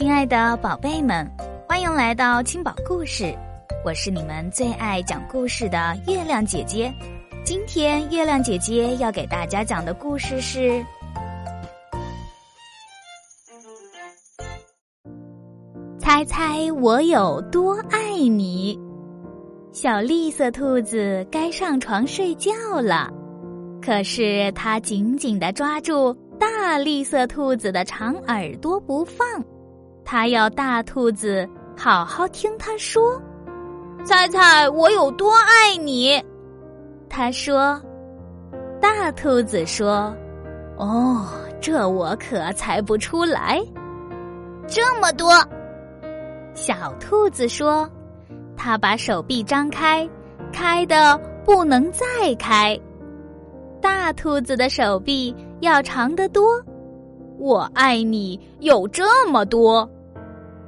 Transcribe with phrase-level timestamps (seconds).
[0.00, 1.30] 亲爱的宝贝们，
[1.68, 3.36] 欢迎来到青宝故事，
[3.84, 6.90] 我是你们最爱讲故事的月亮姐姐。
[7.44, 10.82] 今天月亮姐姐要给大家讲的故事是：
[15.98, 18.80] 猜猜我有多爱你。
[19.70, 23.12] 小绿色兔子该上床睡觉了，
[23.82, 29.26] 可是它紧紧的抓住大绿色兔子的长耳朵不放。
[30.12, 33.00] 他要大兔子好好听他说，
[34.04, 36.20] 猜猜我有多爱你？
[37.08, 37.80] 他说。
[38.80, 40.12] 大兔子说
[40.76, 41.28] ：“哦，
[41.60, 43.64] 这我可猜不出来，
[44.66, 45.30] 这么多。”
[46.54, 47.88] 小兔子说
[48.58, 50.08] ：“他把手臂张开，
[50.52, 52.76] 开的不能再开。
[53.80, 56.60] 大兔子的手臂要长得多，
[57.38, 59.88] 我爱你有这么多。”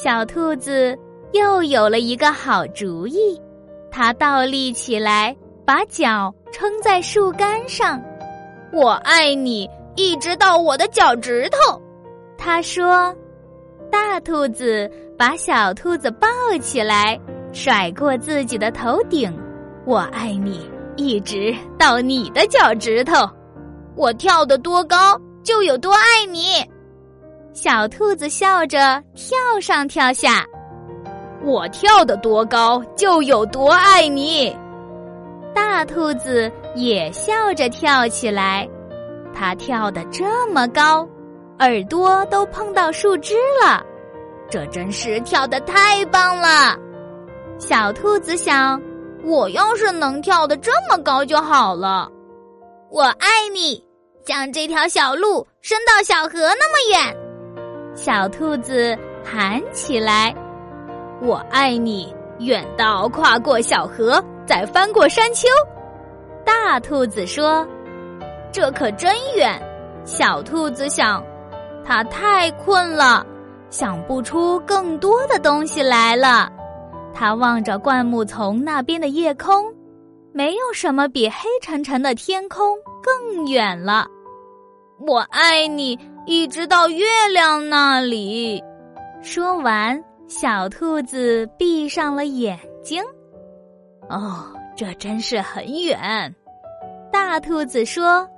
[0.00, 0.96] 小兔子
[1.32, 3.36] 又有了一个好主意，
[3.90, 8.00] 它倒立起来，把脚撑在树干上。
[8.72, 11.82] 我爱你，一直到我的脚趾头。
[12.38, 13.12] 他说
[13.90, 14.88] ：“大兔子
[15.18, 16.28] 把小兔子抱
[16.60, 17.18] 起来，
[17.52, 19.36] 甩过自己的头顶。
[19.84, 23.28] 我爱你，一直到你的脚趾头。
[23.96, 26.64] 我跳得多高，就有多爱你。”
[27.60, 30.46] 小兔子笑着跳上跳下，
[31.42, 34.56] 我跳得多高就有多爱你。
[35.52, 38.64] 大兔子也笑着跳起来，
[39.34, 41.04] 它跳得这么高，
[41.58, 43.84] 耳朵都碰到树枝了，
[44.48, 46.78] 这真是跳得太棒了。
[47.58, 48.80] 小兔子想，
[49.24, 52.08] 我要是能跳得这么高就好了。
[52.88, 53.84] 我爱你，
[54.24, 57.27] 像这条小路伸到小河那么远。
[57.98, 60.32] 小兔子喊起来
[61.20, 65.48] ：“我爱你，远到跨过小河，再翻过山丘。”
[66.46, 67.66] 大兔子说
[68.52, 69.60] ：“这可真远。”
[70.06, 71.20] 小兔子想
[71.84, 73.26] ：“它太困了，
[73.68, 76.48] 想不出更多的东西来了。”
[77.12, 79.74] 它望着灌木丛那边的夜空，
[80.32, 84.06] 没有什么比黑沉沉的天空更远了。
[85.00, 85.98] 我爱你。
[86.28, 88.62] 一直到月亮那里。
[89.22, 93.02] 说完，小兔子闭上了眼睛。
[94.10, 94.44] 哦，
[94.76, 96.34] 这真是很远。
[97.10, 98.28] 大兔子说：“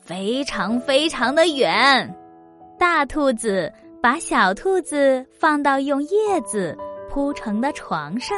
[0.00, 2.10] 非常非常的远。”
[2.78, 3.70] 大兔子
[4.02, 6.74] 把小兔子放到用叶子
[7.10, 8.34] 铺成的床上，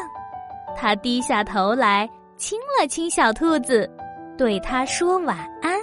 [0.76, 3.88] 他低下头来亲了亲小兔子，
[4.36, 5.78] 对它说晚安，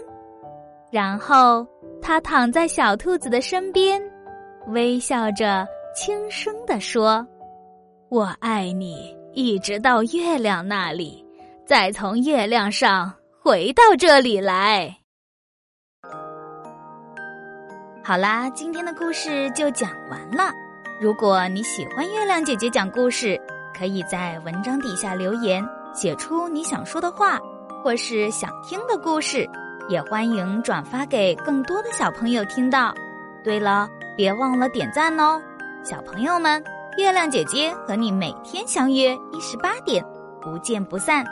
[0.92, 1.66] 然后。
[2.08, 4.00] 他躺在小兔子的身边，
[4.68, 7.26] 微笑着，轻声地说
[8.10, 11.26] ：“我爱你，一直到月亮那里，
[11.66, 13.12] 再从月亮上
[13.42, 14.96] 回到这里来。”
[18.06, 20.54] 好啦，今天的故事就讲完了。
[21.02, 23.36] 如果你喜欢月亮姐姐讲故事，
[23.76, 27.40] 可以在文章底下留言，写出你想说的话，
[27.84, 29.50] 或是想听的故事。
[29.88, 32.94] 也欢迎转发给更多的小朋友听到。
[33.44, 33.88] 对了，
[34.18, 35.42] 别忘了点赞哦，
[35.84, 36.64] 小朋友们！
[36.98, 40.04] 月亮姐姐和你每天相约一十八点，
[40.42, 41.26] 不见不散。